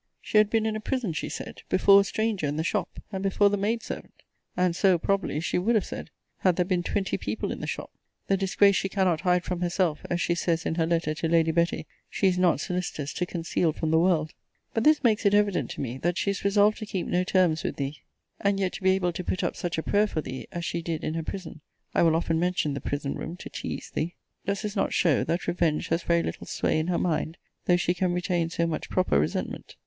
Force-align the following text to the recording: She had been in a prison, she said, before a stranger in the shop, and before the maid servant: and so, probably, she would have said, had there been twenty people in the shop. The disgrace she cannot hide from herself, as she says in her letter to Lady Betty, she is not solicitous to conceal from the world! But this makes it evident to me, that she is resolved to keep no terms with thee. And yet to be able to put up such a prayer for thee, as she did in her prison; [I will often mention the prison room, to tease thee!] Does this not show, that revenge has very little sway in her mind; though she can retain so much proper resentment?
She 0.19 0.39
had 0.39 0.49
been 0.49 0.65
in 0.65 0.75
a 0.75 0.79
prison, 0.79 1.13
she 1.13 1.29
said, 1.29 1.61
before 1.69 2.01
a 2.01 2.03
stranger 2.03 2.47
in 2.47 2.55
the 2.57 2.63
shop, 2.63 2.99
and 3.11 3.21
before 3.21 3.51
the 3.51 3.55
maid 3.55 3.83
servant: 3.83 4.23
and 4.57 4.75
so, 4.75 4.97
probably, 4.97 5.39
she 5.39 5.59
would 5.59 5.75
have 5.75 5.85
said, 5.85 6.09
had 6.39 6.55
there 6.55 6.65
been 6.65 6.81
twenty 6.81 7.19
people 7.19 7.51
in 7.51 7.61
the 7.61 7.67
shop. 7.67 7.91
The 8.25 8.35
disgrace 8.35 8.75
she 8.75 8.89
cannot 8.89 9.21
hide 9.21 9.43
from 9.43 9.61
herself, 9.61 9.99
as 10.09 10.19
she 10.19 10.33
says 10.33 10.65
in 10.65 10.73
her 10.73 10.87
letter 10.87 11.13
to 11.13 11.27
Lady 11.27 11.51
Betty, 11.51 11.85
she 12.09 12.25
is 12.25 12.39
not 12.39 12.59
solicitous 12.59 13.13
to 13.13 13.27
conceal 13.27 13.73
from 13.73 13.91
the 13.91 13.99
world! 13.99 14.33
But 14.73 14.85
this 14.85 15.03
makes 15.03 15.23
it 15.27 15.35
evident 15.35 15.69
to 15.71 15.81
me, 15.81 15.99
that 15.99 16.17
she 16.17 16.31
is 16.31 16.43
resolved 16.43 16.79
to 16.79 16.87
keep 16.87 17.05
no 17.05 17.23
terms 17.23 17.61
with 17.61 17.75
thee. 17.75 17.97
And 18.39 18.59
yet 18.59 18.73
to 18.73 18.81
be 18.81 18.93
able 18.95 19.13
to 19.13 19.23
put 19.23 19.43
up 19.43 19.55
such 19.55 19.77
a 19.77 19.83
prayer 19.83 20.07
for 20.07 20.21
thee, 20.21 20.47
as 20.51 20.65
she 20.65 20.81
did 20.81 21.03
in 21.03 21.13
her 21.13 21.21
prison; 21.21 21.61
[I 21.93 22.01
will 22.01 22.15
often 22.15 22.39
mention 22.39 22.73
the 22.73 22.81
prison 22.81 23.13
room, 23.13 23.37
to 23.37 23.51
tease 23.51 23.91
thee!] 23.91 24.15
Does 24.47 24.63
this 24.63 24.75
not 24.75 24.93
show, 24.93 25.23
that 25.25 25.45
revenge 25.45 25.89
has 25.89 26.01
very 26.01 26.23
little 26.23 26.47
sway 26.47 26.79
in 26.79 26.87
her 26.87 26.97
mind; 26.97 27.37
though 27.65 27.77
she 27.77 27.93
can 27.93 28.13
retain 28.13 28.49
so 28.49 28.65
much 28.65 28.89
proper 28.89 29.19
resentment? 29.19 29.75